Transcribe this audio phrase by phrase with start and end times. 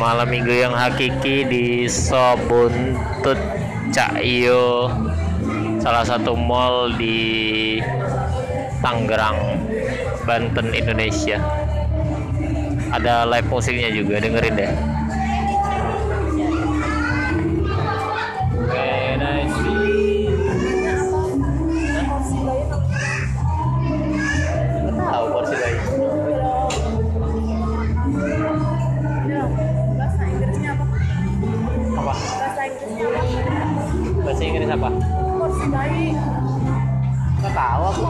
[0.00, 3.36] malam minggu yang hakiki di Sobuntut
[3.92, 4.88] Cakyo.
[5.84, 7.76] Salah satu mall di
[8.80, 9.60] Tangerang
[10.24, 11.36] Banten Indonesia.
[12.96, 14.72] Ada live musiknya juga dengerin deh
[35.50, 36.14] Bayi.
[37.40, 38.04] nggak tahu aku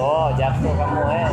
[0.00, 1.28] Tuh, jatuh kamu eh.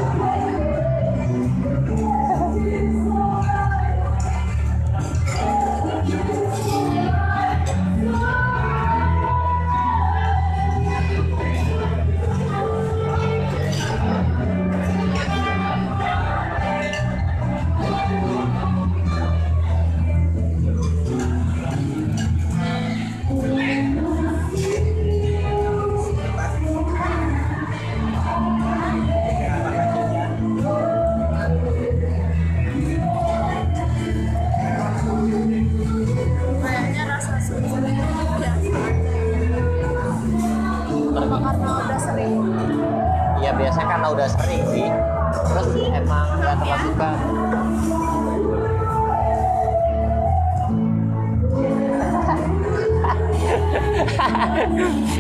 [44.18, 44.90] Udah sering sih.
[45.30, 47.14] Terus emang nggak terlalu suka.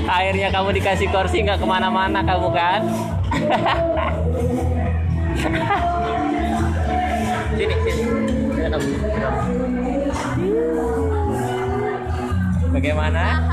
[0.17, 2.81] Akhirnya kamu dikasih kursi nggak ke mana-mana kamu kan?
[7.53, 8.01] sini sini.
[12.73, 13.23] Bagaimana?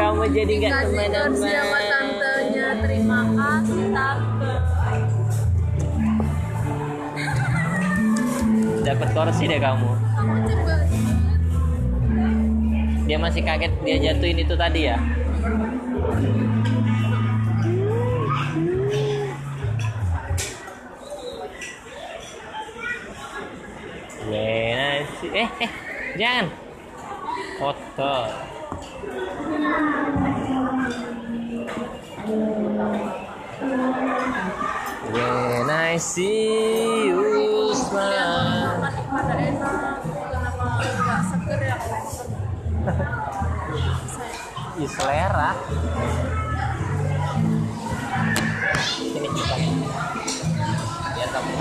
[0.00, 1.93] Kamu jadi nggak ke mana-mana.
[2.84, 4.54] Terima kasih tante.
[8.84, 9.90] Dapat kursi deh kamu.
[13.08, 15.00] Dia masih kaget dia jatuhin itu tadi ya.
[24.28, 25.48] Eh eh
[26.20, 26.52] jangan
[27.56, 28.53] kotor.
[35.14, 38.90] When I see you smile.
[44.74, 45.54] Ih, selera.
[48.82, 49.56] Sini kita.
[51.14, 51.52] Biar kamu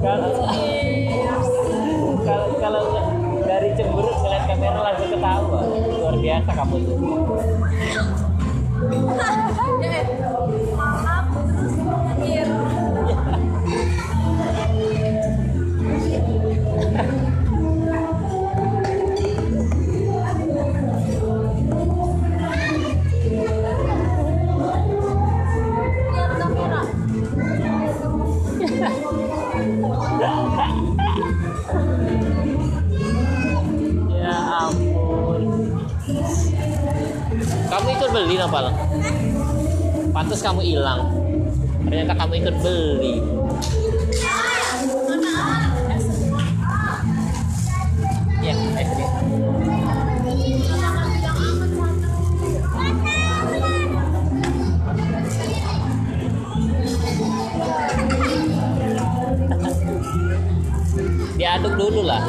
[0.00, 0.32] kalau
[2.24, 2.82] kalau kalau
[3.44, 5.60] dari cemberut ngeliat kamera langsung ketawa.
[5.68, 6.96] Luar biasa kamu tuh
[38.10, 38.74] beli Nopal
[40.10, 41.06] pantas kamu hilang.
[41.86, 43.14] Ternyata kamu ikut beli.
[48.40, 49.10] Ya es krim
[61.40, 62.20] diaduk dulu lah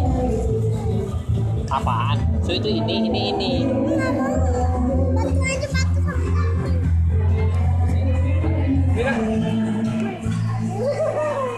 [0.00, 0.28] ini.
[1.72, 2.18] Apaan?
[2.46, 3.52] So itu ini ini ini.